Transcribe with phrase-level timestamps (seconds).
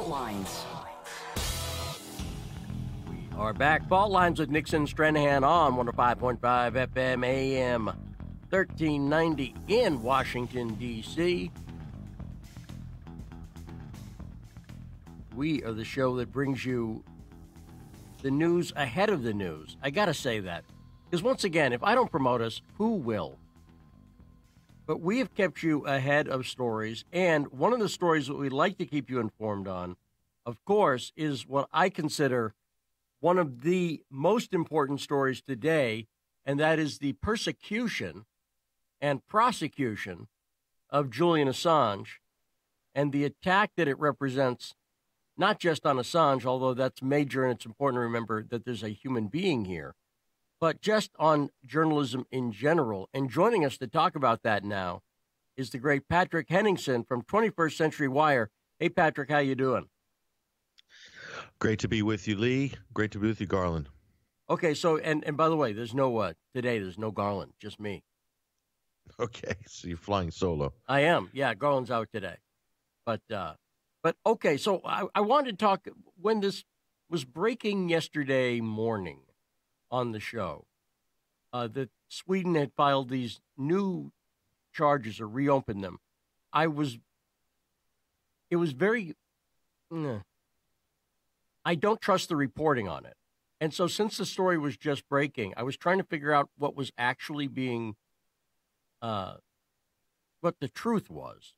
[0.00, 0.64] Fault Lines.
[3.10, 3.86] We are back.
[3.86, 7.84] Fault Lines with Nixon Stranahan on 105.5 FM AM
[8.48, 11.50] 1390 in Washington, D.C.
[15.36, 17.04] We are the show that brings you
[18.22, 19.76] the news ahead of the news.
[19.82, 20.64] I got to say that.
[21.10, 23.39] Because once again, if I don't promote us, who will?
[24.90, 27.04] But we have kept you ahead of stories.
[27.12, 29.94] And one of the stories that we'd like to keep you informed on,
[30.44, 32.54] of course, is what I consider
[33.20, 36.08] one of the most important stories today,
[36.44, 38.24] and that is the persecution
[39.00, 40.26] and prosecution
[40.90, 42.18] of Julian Assange
[42.92, 44.74] and the attack that it represents,
[45.36, 48.88] not just on Assange, although that's major and it's important to remember that there's a
[48.88, 49.94] human being here,
[50.60, 53.08] but just on journalism in general.
[53.14, 55.00] And joining us to talk about that now
[55.56, 58.50] is the great Patrick Henningsen from 21st Century Wire.
[58.78, 59.88] Hey, Patrick, how you doing?
[61.58, 62.74] Great to be with you, Lee.
[62.92, 63.88] Great to be with you, Garland.
[64.48, 66.80] Okay, so and and by the way, there's no what uh, today.
[66.80, 68.02] There's no Garland, just me.
[69.20, 70.72] Okay, so you're flying solo.
[70.88, 71.30] I am.
[71.32, 72.36] Yeah, Garland's out today,
[73.06, 73.54] but uh,
[74.02, 74.56] but okay.
[74.56, 75.86] So I, I wanted to talk
[76.20, 76.64] when this
[77.08, 79.20] was breaking yesterday morning
[79.90, 80.64] on the show
[81.52, 84.12] uh, that Sweden had filed these new
[84.72, 85.98] charges or reopened them.
[86.52, 86.98] I was.
[88.50, 89.14] It was very.
[91.64, 93.14] I don't trust the reporting on it.
[93.60, 96.74] And so, since the story was just breaking, I was trying to figure out what
[96.74, 97.96] was actually being
[99.02, 99.34] uh,
[100.40, 101.54] what the truth was.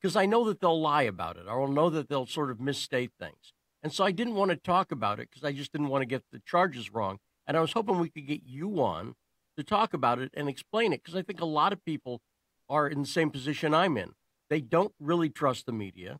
[0.00, 2.60] Because I know that they'll lie about it, or I'll know that they'll sort of
[2.60, 3.52] misstate things.
[3.82, 6.06] And so I didn't want to talk about it because I just didn't want to
[6.06, 7.18] get the charges wrong.
[7.46, 9.14] And I was hoping we could get you on
[9.56, 12.20] to talk about it and explain it because I think a lot of people
[12.68, 14.12] are in the same position I'm in.
[14.48, 16.18] They don't really trust the media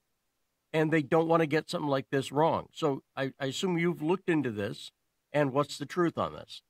[0.73, 2.67] and they don't want to get something like this wrong.
[2.73, 4.91] So I, I assume you've looked into this
[5.33, 6.63] and what's the truth on this?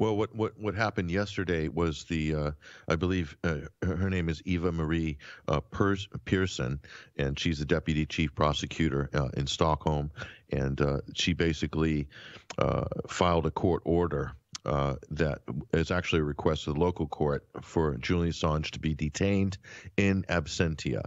[0.00, 2.50] Well, what, what, what happened yesterday was the, uh,
[2.88, 6.80] I believe uh, her name is Eva Marie uh, Persson,
[7.18, 10.10] and she's the deputy chief prosecutor uh, in Stockholm.
[10.52, 12.08] And uh, she basically
[12.56, 14.32] uh, filed a court order
[14.64, 15.40] that
[15.74, 19.58] is actually a request of the local court for Julian Assange to be detained
[19.98, 21.02] in absentia.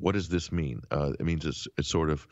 [0.00, 0.82] What does this mean?
[0.90, 2.26] Uh, it means it's, it's sort of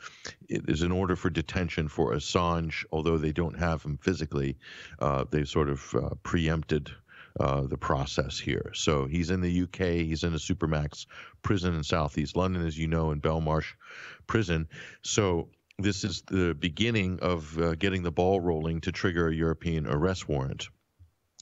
[0.47, 4.57] it is an order for detention for Assange, although they don't have him physically.
[4.99, 6.91] Uh, they've sort of uh, preempted.
[7.39, 8.71] Uh, the process here.
[8.73, 10.03] So he's in the UK.
[10.03, 11.05] He's in a supermax
[11.41, 13.75] prison in Southeast London, as you know, in Belmarsh
[14.27, 14.67] prison.
[15.03, 15.47] So
[15.77, 20.27] this is the beginning of uh, getting the ball rolling to trigger a European arrest
[20.27, 20.69] warrant.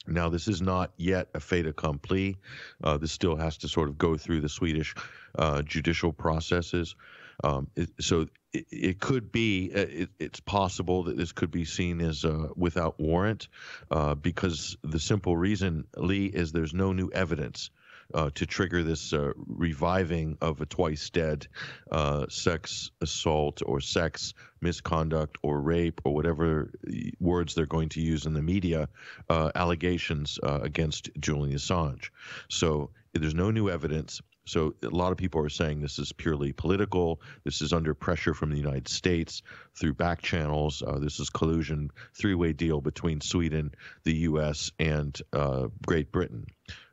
[0.07, 2.37] Now, this is not yet a fait accompli.
[2.83, 4.95] Uh, this still has to sort of go through the Swedish
[5.37, 6.95] uh, judicial processes.
[7.43, 11.65] Um, it, so it, it, could be, uh, it, it's possible that this could be
[11.65, 13.47] seen as uh, without warrant
[13.91, 17.69] uh, because the simple reason, Lee, is there's no new evidence
[18.13, 21.47] uh, to trigger this uh, reviving of a twice dead
[21.91, 26.71] uh, sex assault or sex misconduct or rape or whatever
[27.19, 28.87] words they're going to use in the media
[29.29, 32.09] uh, allegations uh, against Julian Assange.
[32.49, 34.21] So there's no new evidence.
[34.47, 37.21] So a lot of people are saying this is purely political.
[37.43, 39.43] This is under pressure from the United States
[39.75, 40.81] through back channels.
[40.81, 46.47] Uh, this is collusion, three-way deal between Sweden, the U.S., and uh, Great Britain.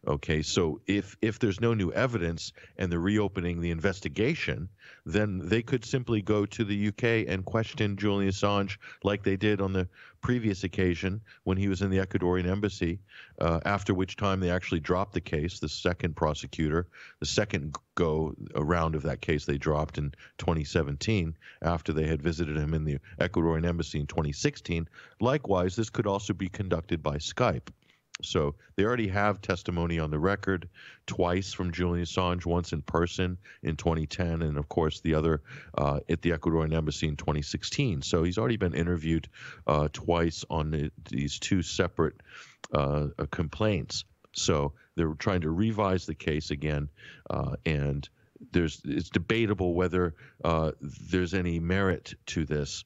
[0.06, 4.68] Okay, so if if there's no new evidence and they're reopening the investigation,
[5.06, 9.62] then they could simply go to the UK and question Julian Assange like they did
[9.62, 9.88] on the
[10.24, 12.98] previous occasion when he was in the Ecuadorian embassy.
[13.38, 15.58] Uh, after which time they actually dropped the case.
[15.58, 16.88] The second prosecutor,
[17.20, 22.56] the second go around of that case, they dropped in 2017 after they had visited
[22.56, 24.88] him in the Ecuadorian embassy in 2016.
[25.20, 27.68] Likewise, this could also be conducted by Skype.
[28.22, 30.68] So they already have testimony on the record
[31.06, 35.42] twice from Julian Assange, once in person in 2010, and of course the other
[35.76, 38.02] uh, at the Ecuadorian embassy in 2016.
[38.02, 39.28] So he's already been interviewed
[39.66, 42.14] uh, twice on the, these two separate
[42.72, 44.04] uh, uh complaints.
[44.32, 46.88] So they're trying to revise the case again,
[47.30, 48.08] uh, and
[48.52, 50.14] there's it's debatable whether
[50.44, 52.84] uh, there's any merit to this,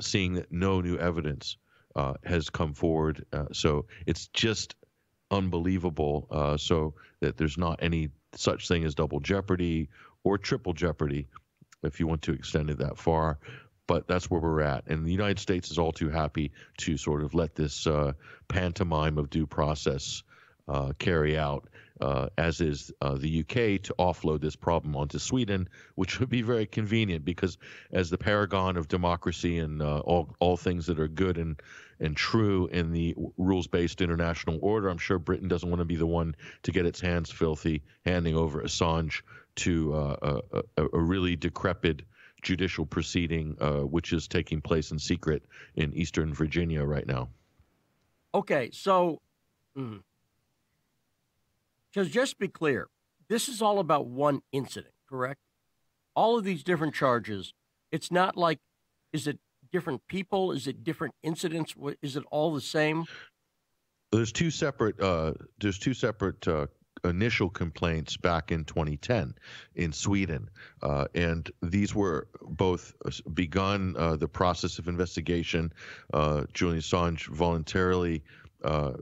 [0.00, 1.56] seeing that no new evidence
[1.96, 3.24] uh, has come forward.
[3.32, 4.74] Uh, so it's just
[5.30, 6.26] unbelievable.
[6.30, 9.88] Uh, so that there's not any such thing as double jeopardy
[10.24, 11.28] or triple jeopardy,
[11.82, 13.38] if you want to extend it that far.
[13.86, 14.86] But that's where we're at.
[14.86, 18.12] And the United States is all too happy to sort of let this uh,
[18.48, 20.22] pantomime of due process
[20.68, 21.68] uh, carry out
[22.00, 26.42] uh, as is uh, the UK, to offload this problem onto Sweden, which would be
[26.42, 27.58] very convenient because,
[27.92, 31.60] as the paragon of democracy and uh, all all things that are good and
[32.00, 35.96] and true in the rules based international order, I'm sure Britain doesn't want to be
[35.96, 39.22] the one to get its hands filthy handing over Assange
[39.56, 42.02] to uh, a, a, a really decrepit
[42.42, 45.44] judicial proceeding, uh, which is taking place in secret
[45.74, 47.28] in Eastern Virginia right now.
[48.34, 49.20] Okay, so
[49.76, 50.00] mm,
[51.92, 52.88] just just be clear,
[53.28, 55.40] this is all about one incident, correct?
[56.14, 57.52] All of these different charges.
[57.92, 58.58] It's not like,
[59.12, 59.38] is it
[59.72, 60.52] different people?
[60.52, 61.74] Is it different incidents?
[62.02, 63.04] Is it all the same?
[64.12, 65.00] There's two separate.
[65.00, 66.66] Uh, there's two separate uh,
[67.04, 69.34] initial complaints back in 2010
[69.76, 70.50] in Sweden,
[70.82, 72.92] uh, and these were both
[73.32, 75.72] begun uh, the process of investigation.
[76.12, 78.24] Uh, Julian Assange voluntarily
[78.64, 78.92] uh,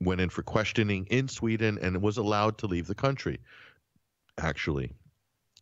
[0.00, 3.38] went in for questioning in Sweden and was allowed to leave the country.
[4.38, 4.92] Actually,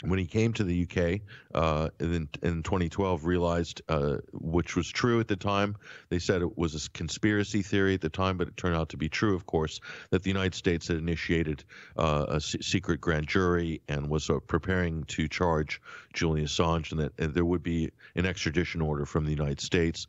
[0.06, 1.21] when he came to the UK
[1.55, 5.77] uh, in, in 2012, realized, uh, which was true at the time,
[6.09, 8.97] they said it was a conspiracy theory at the time, but it turned out to
[8.97, 9.81] be true, of course,
[10.11, 11.65] that the United States had initiated
[11.97, 15.81] uh, secret grand jury and was uh, preparing to charge
[16.12, 20.07] Julian Assange, and that and there would be an extradition order from the United States,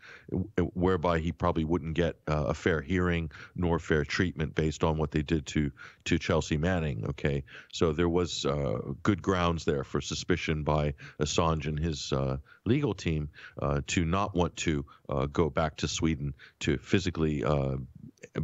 [0.74, 5.12] whereby he probably wouldn't get uh, a fair hearing nor fair treatment based on what
[5.12, 5.71] they did to
[6.06, 7.06] to Chelsea Manning.
[7.09, 12.37] Okay, so there was uh, good grounds there for suspicion by Assange and his uh,
[12.65, 13.29] legal team
[13.62, 17.77] uh, to not want to uh, go back to Sweden to physically uh,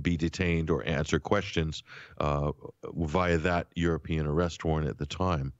[0.01, 1.83] be detained or answer questions
[2.19, 2.51] uh,
[2.93, 5.53] via that European arrest warrant at the time.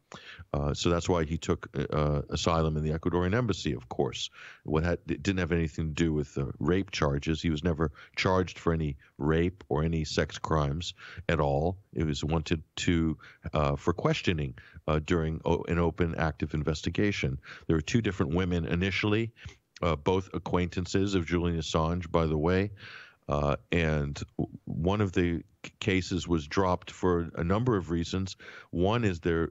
[0.54, 1.69] Uh, so that's why he took
[2.30, 4.30] asylum in the Ecuadorian embassy, of course.
[4.63, 7.42] What had, it didn't have anything to do with rape charges.
[7.42, 10.94] He was never charged for any rape or any sex crimes
[11.30, 11.78] at all.
[11.94, 13.18] It was wanted to
[13.78, 14.56] for questioning
[15.06, 17.40] during an open, active investigation.
[17.68, 19.31] There were two different women initially,
[19.81, 22.71] uh, both acquaintances of Julian Assange, by the way.
[23.27, 24.21] Uh, and
[24.65, 25.44] one of the
[25.80, 28.36] cases was dropped for a number of reasons.
[28.71, 29.50] One is there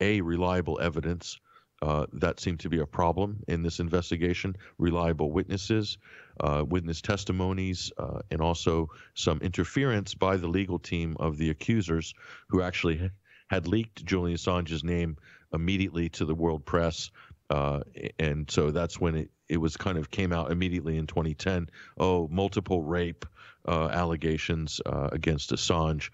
[0.00, 1.38] a reliable evidence
[1.80, 4.56] uh, that seemed to be a problem in this investigation.
[4.78, 5.98] Reliable witnesses,
[6.38, 12.14] uh, witness testimonies, uh, and also some interference by the legal team of the accusers,
[12.48, 13.10] who actually
[13.48, 15.16] had leaked Julian Assange's name
[15.52, 17.10] immediately to the world press.
[17.52, 17.80] Uh,
[18.18, 21.68] and so that's when it, it was kind of came out immediately in 2010.
[21.98, 23.26] Oh, multiple rape
[23.68, 26.08] uh, allegations uh, against Assange.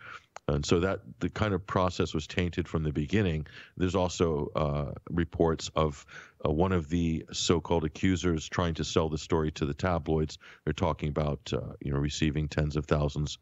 [0.48, 3.46] And so that the kind of process was tainted from the beginning.
[3.76, 6.04] There's also uh, reports of
[6.44, 10.38] uh, one of the so-called accusers trying to sell the story to the tabloids.
[10.64, 13.38] They're talking about uh, you know receiving tens of thousands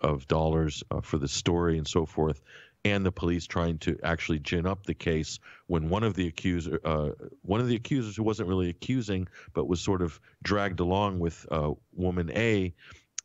[0.00, 2.40] of dollars for the story and so forth
[2.84, 6.80] and the police trying to actually gin up the case when one of the accuser,
[6.84, 7.10] uh,
[7.42, 11.46] one of the accusers who wasn't really accusing but was sort of dragged along with
[11.50, 12.74] uh, woman A.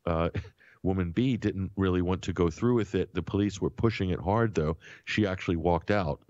[0.06, 0.30] Uh,
[0.84, 3.14] woman B didn't really want to go through with it.
[3.14, 4.78] The police were pushing it hard, though.
[5.06, 6.22] She actually walked out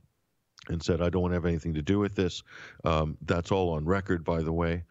[0.70, 2.44] and said, I don't want to have anything to do with this.
[2.84, 4.84] Um, that's all on record, by the way.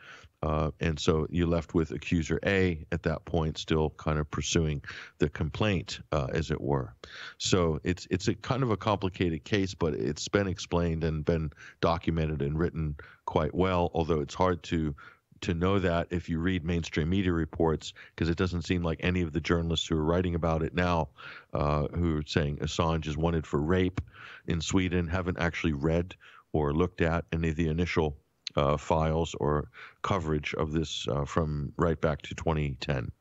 [0.42, 4.82] Uh, and so you're left with accuser A at that point, still kind of pursuing
[5.18, 6.94] the complaint, uh, as it were.
[7.38, 11.50] So it's it's a kind of a complicated case, but it's been explained and been
[11.80, 13.90] documented and written quite well.
[13.94, 14.94] Although it's hard to
[15.42, 19.22] to know that if you read mainstream media reports, because it doesn't seem like any
[19.22, 21.08] of the journalists who are writing about it now,
[21.52, 24.00] uh, who are saying Assange is wanted for rape
[24.46, 26.14] in Sweden, haven't actually read
[26.52, 28.16] or looked at any of the initial
[28.56, 29.70] uh, files or
[30.02, 33.12] coverage of this uh, from right back to 2010.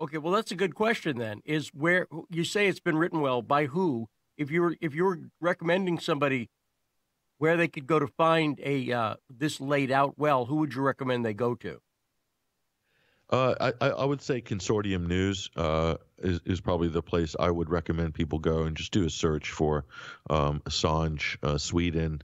[0.00, 1.18] Okay, well, that's a good question.
[1.18, 4.08] Then is where you say it's been written well by who?
[4.36, 6.48] If you're if you're recommending somebody
[7.36, 10.80] where they could go to find a uh, this laid out well, who would you
[10.80, 11.80] recommend they go to?
[13.30, 17.70] Uh, I, I, would say Consortium News uh, is, is probably the place I would
[17.70, 19.84] recommend people go and just do a search for
[20.28, 22.22] um, Assange, uh, Sweden,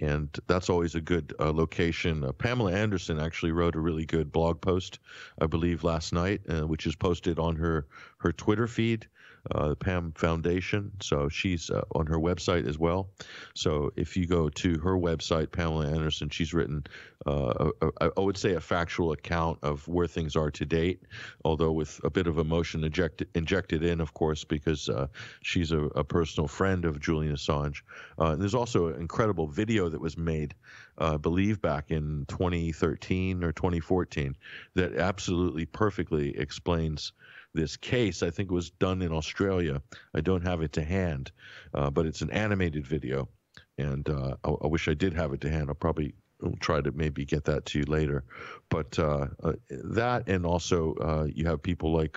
[0.00, 2.24] and that's always a good uh, location.
[2.24, 4.98] Uh, Pamela Anderson actually wrote a really good blog post,
[5.40, 7.86] I believe, last night, which is posted on her
[8.18, 9.06] her Twitter feed
[9.50, 10.92] uh, the PAM Foundation.
[11.00, 13.08] So she's uh, on her website as well.
[13.54, 16.84] So if you go to her website, Pamela Anderson, she's written,
[17.26, 21.02] uh, a, a, I would say, a factual account of where things are to date,
[21.44, 25.06] although with a bit of emotion injected, injected in, of course, because uh,
[25.42, 27.82] she's a, a, personal friend of Julian Assange.
[28.18, 30.54] Uh, there's also an incredible video that was made,
[30.98, 34.36] uh, I believe, back in 2013 or 2014
[34.74, 37.12] that absolutely perfectly explains
[37.54, 38.22] this case.
[38.22, 39.82] I think it was done in Australia.
[40.14, 41.30] I don't have it to hand,
[41.74, 43.28] uh, but it's an animated video,
[43.76, 45.68] and uh, I, I, wish I did have it to hand.
[45.68, 46.14] I'll probably
[46.60, 48.24] try to maybe get that to you later.
[48.68, 52.12] But uh, uh, that, and also uh, you have people like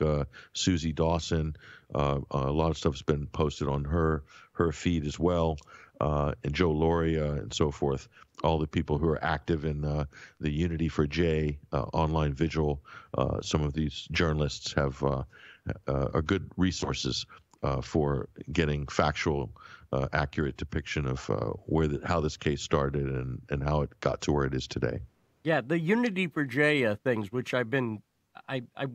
[0.54, 1.56] Suzie Dawson.
[1.94, 4.24] a lot of stuff's been posted on her
[4.54, 5.58] her feed as well
[6.02, 8.10] uh, and Joe Lauria and so forth,
[8.44, 10.06] all the people who are active in uh,
[10.40, 12.82] the Unity for J uh, online vigil.
[13.16, 15.24] Uh, some of these journalists have uh,
[15.88, 17.26] are good resources
[17.84, 19.52] for getting factual,
[20.14, 21.30] accurate depiction of
[21.68, 24.68] where the, how this case started and, and how it got to where it is
[24.68, 25.00] today.
[25.44, 28.02] Yeah, the Unity for J things, which I've been,
[28.50, 28.88] I, I,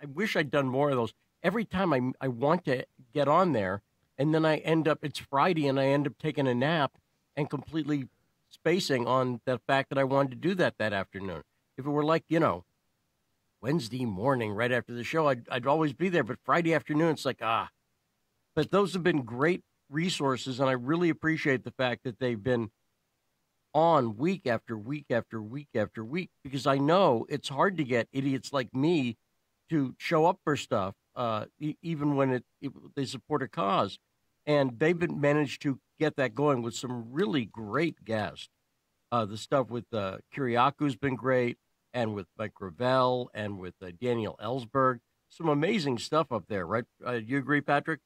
[0.00, 1.12] I wish I'd done more of those.
[1.42, 3.82] Every time I, I want to get on there,
[4.18, 6.92] and then I end up it's Friday and I end up taking a nap
[7.36, 8.08] and completely
[8.50, 11.42] spacing on the fact that I wanted to do that that afternoon.
[11.78, 12.64] If it were like you know
[13.60, 16.24] Wednesday morning right after the show, I'd I'd always be there.
[16.24, 17.70] But Friday afternoon, it's like ah.
[18.54, 22.70] But those have been great resources, and I really appreciate the fact that they've been
[23.74, 28.08] on week after week after week after week because I know it's hard to get
[28.12, 29.16] idiots like me
[29.70, 33.98] to show up for stuff uh, e- even when it, it, they support a cause.
[34.46, 38.48] And they've been managed to get that going with some really great guests.
[39.12, 41.58] Uh, the stuff with uh, Kiriakou has been great,
[41.94, 45.00] and with Mike Gravel, and with uh, Daniel Ellsberg.
[45.28, 46.84] Some amazing stuff up there, right?
[47.06, 48.00] Uh, you agree, Patrick?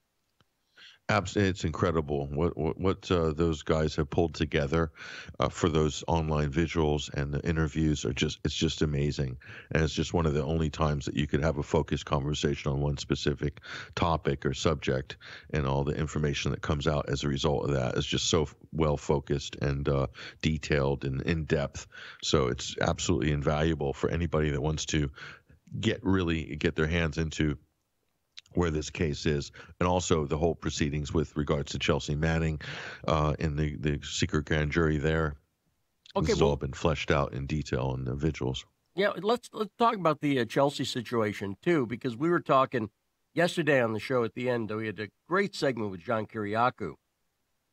[1.09, 4.91] Absolutely, it's incredible what what, what uh, those guys have pulled together
[5.39, 9.37] uh, for those online visuals and the interviews are just it's just amazing,
[9.71, 12.73] and it's just one of the only times that you could have a focused conversation
[12.73, 13.61] on one specific
[13.95, 15.17] topic or subject,
[15.53, 18.49] and all the information that comes out as a result of that is just so
[18.73, 20.09] well focused and uh,
[20.43, 21.87] detailed and in depth.
[22.21, 25.09] So it's absolutely invaluable for anybody that wants to
[25.81, 27.59] get really get their hands into
[28.57, 32.61] where this case is, and also the whole proceedings with regards to Chelsea Manning
[33.07, 35.37] uh, in the, the secret grand jury there.
[36.17, 38.65] Okay, this has well, all been fleshed out in detail in the vigils.
[38.95, 42.89] Yeah, let's let's talk about the uh, Chelsea situation too, because we were talking
[43.35, 44.71] yesterday on the show at the end.
[44.71, 46.95] Though we had a great segment with John Kiriakou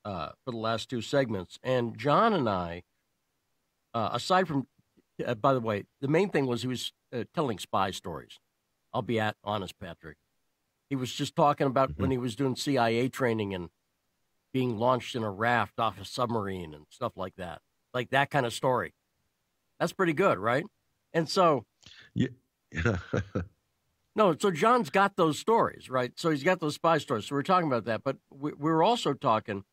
[0.04, 2.84] uh, for the last two segments, and John and I,
[3.94, 4.68] uh, aside from,
[5.26, 8.40] uh, by the way, the main thing was he was uh, telling spy stories.
[8.94, 10.18] I'll be at honest, Patrick.
[10.94, 12.04] He was just talking about mm-hmm.
[12.04, 13.70] when he was doing CIA training and
[14.54, 17.62] being launched in a raft off a submarine and stuff like that.
[17.96, 18.94] Like that kind of story.
[19.80, 20.64] That's pretty good, right?
[21.12, 21.66] And so,
[22.14, 22.28] yeah.
[24.16, 26.12] no, so John's got those stories, right?
[26.16, 27.26] So he's got those spy stories.
[27.26, 29.64] So we're talking about that, but we, we're also talking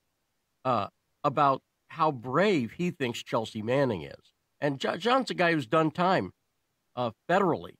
[0.65, 0.87] uh,
[1.23, 4.33] about how brave he thinks Chelsea Manning is.
[4.59, 6.33] And John's a guy who's done time
[6.97, 7.75] uh, federally,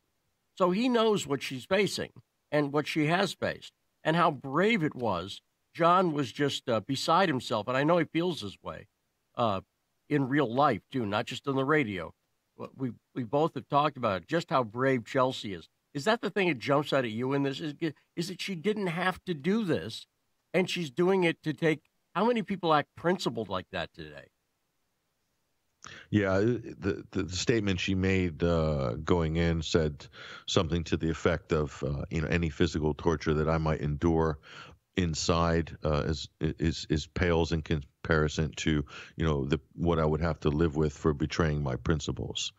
[0.59, 2.11] so he knows what she's facing
[2.51, 5.43] and what she has faced and how brave it was.
[5.75, 8.89] John was just uh, beside himself, and I know he feels this way
[9.37, 9.61] uh,
[10.09, 12.13] in real life too, not just on the radio.
[12.77, 15.69] We we both have talked about it, just how brave Chelsea is.
[15.95, 17.61] Is that the thing that jumps out at you in this?
[17.61, 17.75] Is
[18.17, 20.07] is that she didn't have to do this,
[20.53, 21.83] and she's doing it to take.
[22.15, 24.27] How many people act principled like that today?
[26.11, 30.07] Yeah, the, the, the statement she made uh, going in said
[30.47, 34.39] something to the effect of, uh, you know, any physical torture that I might endure
[35.03, 38.85] inside uh, is is is pales in comparison to
[39.17, 42.53] you know the what I would have to live with for betraying my principles,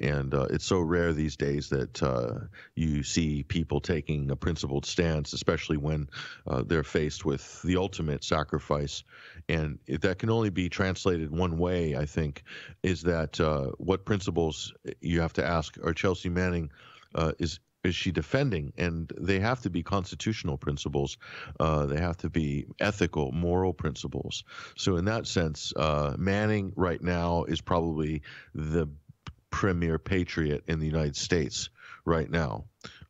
[0.00, 2.34] and uh, it's so rare these days that uh,
[2.74, 6.08] you see people taking a principled stance, especially when
[6.46, 9.04] uh, they're faced with the ultimate sacrifice,
[9.48, 11.96] and that can only be translated one way.
[11.96, 12.42] I think
[12.82, 16.70] is that uh, what principles you have to ask are Chelsea Manning.
[17.14, 18.72] Uh, is is she defending?
[18.76, 21.16] And they have to be constitutional principles.
[21.58, 24.44] Uh, they have to be ethical, moral principles.
[24.76, 28.22] So in that sense, uh, Manning right now is probably
[28.54, 28.88] the
[29.50, 31.70] premier patriot in the United States
[32.04, 32.64] right now.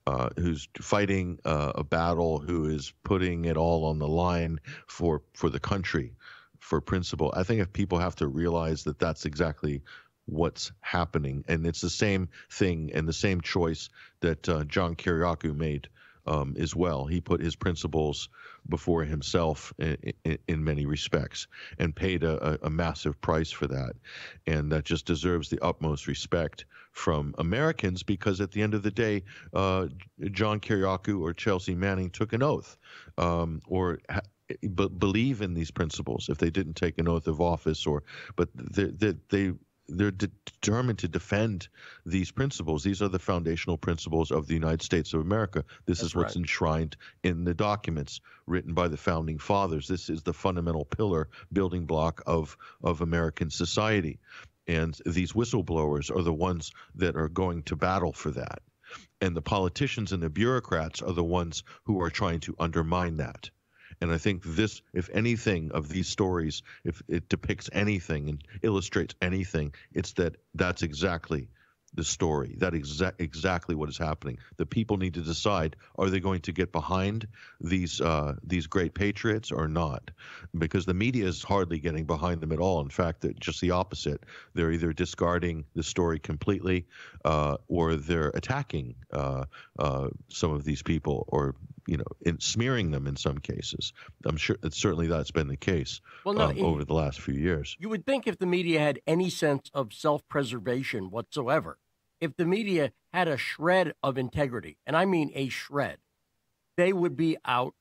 [0.06, 5.22] Uh, who's fighting uh, a battle, who is putting it all on the line for
[5.34, 6.12] for the country,
[6.60, 7.32] for principle.
[7.36, 9.82] I think if people have to realize that that's exactly
[10.26, 11.44] what's happening.
[11.48, 13.88] And it's the same thing and the same choice
[14.20, 15.88] that uh, John Kiriakou made
[16.26, 17.06] um, as well.
[17.06, 18.28] He put his principles
[18.68, 21.46] before himself in, in, in many respects
[21.78, 23.92] and paid a, a, massive price for that.
[24.46, 28.90] And that just deserves the utmost respect from Americans because at the end of the
[28.90, 29.22] day,
[29.54, 29.86] uh,
[30.32, 32.76] John Kiriakou or Chelsea Manning took an oath
[33.18, 34.20] um, or ha-
[34.98, 38.04] believe in these principles if they didn't take an oath of office or
[38.36, 39.52] but they, they, they
[39.88, 41.68] they're de- determined to defend
[42.04, 42.82] these principles.
[42.82, 45.64] These are the foundational principles of the United States of America.
[45.84, 46.42] This That's is what's right.
[46.42, 49.88] enshrined in the documents written by the founding fathers.
[49.88, 54.18] This is the fundamental pillar, building block of of American society.
[54.66, 58.62] And these whistleblowers are the ones that are going to battle for that.
[59.20, 63.50] And the politicians and the bureaucrats are the ones who are trying to undermine that.
[64.00, 69.14] And I think this, if anything, of these stories, if it depicts anything and illustrates
[69.22, 71.48] anything, it's that that's exactly
[71.96, 72.54] the story.
[72.58, 74.38] That exact exactly what is happening.
[74.58, 77.26] The people need to decide: are they going to get behind
[77.60, 80.10] these uh, these great patriots or not?
[80.56, 82.80] Because the media is hardly getting behind them at all.
[82.80, 84.24] In fact, just the opposite.
[84.54, 86.86] They're either discarding the story completely,
[87.24, 89.46] uh, or they're attacking uh,
[89.78, 91.54] uh some of these people, or
[91.86, 93.92] you know, in smearing them in some cases.
[94.24, 97.20] I'm sure that certainly that's been the case Well, no, um, in- over the last
[97.20, 97.76] few years.
[97.78, 101.78] You would think if the media had any sense of self preservation whatsoever,
[102.20, 105.98] if the media had a shred of integrity, and I mean a shred,
[106.76, 107.74] they would be out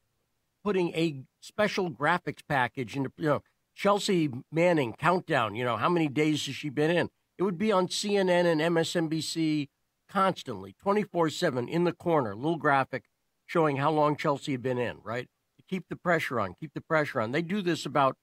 [0.64, 3.44] putting a special graphics package into, you know,
[3.76, 7.10] Chelsea Manning countdown, you know, how many days has she been in?
[7.38, 9.68] It would be on CNN and MSNBC
[10.10, 13.04] constantly, 24 7 in the corner, little graphic
[13.46, 15.28] showing how long Chelsea had been in, right?
[15.68, 17.32] Keep the pressure on, keep the pressure on.
[17.32, 18.18] They do this about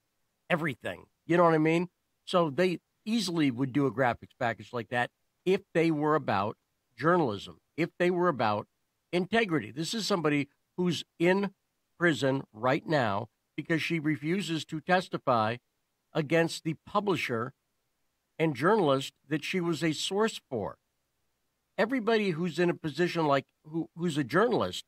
[0.48, 1.06] everything.
[1.26, 1.88] You know what I mean?
[2.24, 5.10] So they easily would do a graphics package like that
[5.44, 6.56] if they were about
[6.96, 8.68] journalism, if they were about
[9.12, 9.70] integrity.
[9.70, 11.50] This is somebody who's in
[11.98, 15.56] prison right now because she refuses to testify
[16.14, 17.52] against the publisher
[18.38, 20.78] and journalist that she was a source for.
[21.78, 24.84] Everybody who's in a position like who, who's a journalist,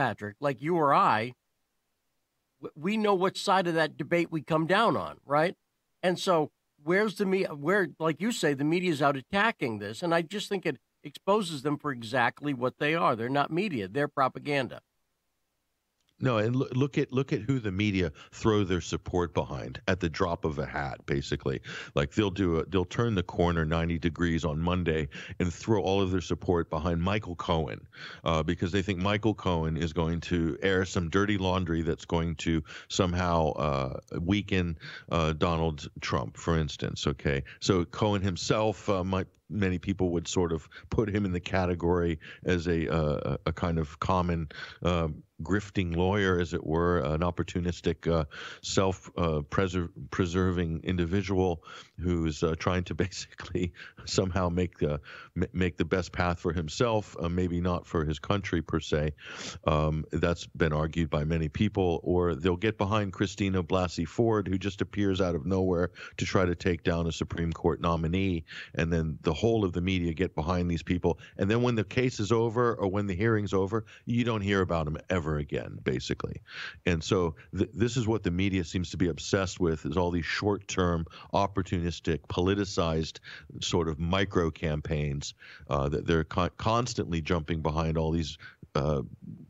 [0.00, 1.34] Patrick, like you or I,
[2.74, 5.54] we know which side of that debate we come down on, right?
[6.02, 6.52] And so,
[6.82, 7.54] where's the media?
[7.54, 11.60] Where, like you say, the media's out attacking this, and I just think it exposes
[11.60, 13.14] them for exactly what they are.
[13.14, 14.80] They're not media; they're propaganda.
[16.20, 20.00] No, and look, look at look at who the media throw their support behind at
[20.00, 21.04] the drop of a hat.
[21.06, 21.60] Basically,
[21.94, 25.08] like they'll do a, they'll turn the corner ninety degrees on Monday
[25.38, 27.86] and throw all of their support behind Michael Cohen,
[28.24, 32.34] uh, because they think Michael Cohen is going to air some dirty laundry that's going
[32.36, 34.78] to somehow uh, weaken
[35.10, 37.06] uh, Donald Trump, for instance.
[37.06, 41.40] Okay, so Cohen himself uh, might many people would sort of put him in the
[41.40, 44.48] category as a uh, a kind of common
[44.82, 45.08] uh,
[45.42, 48.24] grifting lawyer, as it were, an opportunistic, uh,
[48.62, 51.62] self-preserving individual
[51.98, 53.72] who's uh, trying to basically
[54.04, 55.00] somehow make the
[55.52, 59.12] make the best path for himself, uh, maybe not for his country per se.
[59.66, 62.00] Um, that's been argued by many people.
[62.02, 66.44] Or they'll get behind Christina Blasey Ford, who just appears out of nowhere to try
[66.44, 70.34] to take down a Supreme Court nominee, and then the whole of the media get
[70.34, 71.12] behind these people.
[71.38, 74.60] And then when the case is over or when the hearing's over, you don't hear
[74.60, 76.36] about them ever again, basically.
[76.84, 80.10] And so th- this is what the media seems to be obsessed with: is all
[80.10, 83.20] these short-term, opportunistic, politicized
[83.60, 85.34] sort of micro campaigns
[85.68, 88.38] uh, that they're con- constantly jumping behind all these
[88.74, 89.02] uh,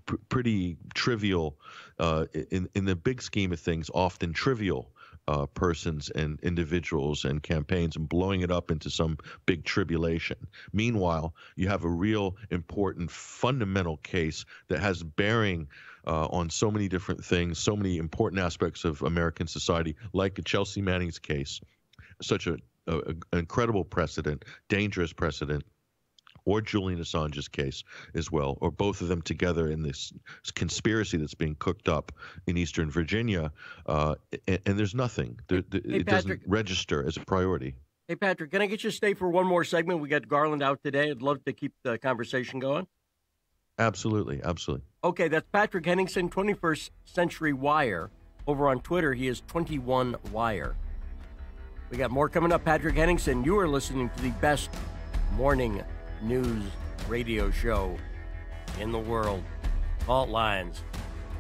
[0.06, 1.56] pr- pretty trivial,
[1.98, 4.90] uh, in in the big scheme of things, often trivial.
[5.28, 10.36] Uh, persons and individuals and campaigns and blowing it up into some big tribulation.
[10.72, 15.68] Meanwhile, you have a real important fundamental case that has bearing
[16.04, 20.82] uh, on so many different things, so many important aspects of American society, like Chelsea
[20.82, 21.60] Manning's case,
[22.20, 22.56] such a,
[22.88, 25.64] a, a incredible precedent, dangerous precedent
[26.44, 30.12] or Julian Assange's case as well, or both of them together in this
[30.54, 32.12] conspiracy that's being cooked up
[32.46, 33.52] in Eastern Virginia,
[33.86, 34.14] uh,
[34.46, 35.38] and, and, there's nothing.
[35.48, 36.06] There, Hey, it Patrick.
[36.06, 37.74] doesn't register as a priority.
[38.08, 40.00] Hey, Patrick, can I get you to stay for one more segment?
[40.00, 41.10] We got Garland out today.
[41.10, 42.86] I'd love to keep the conversation going.
[43.78, 44.84] Absolutely, absolutely.
[45.04, 48.10] Okay, that's Patrick Henningsen, 21st Century Wire.
[48.46, 50.74] Over on Twitter, he is 21 Wire.
[51.90, 52.64] We got more coming up.
[52.64, 54.70] Patrick Henningsen, you are listening to the best
[55.36, 55.82] morning
[56.22, 56.64] news
[57.08, 57.96] radio show
[58.80, 59.42] in the world.
[60.00, 60.82] Fault Lines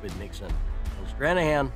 [0.02, 0.52] with Nixon
[0.98, 1.70] and Stranahan.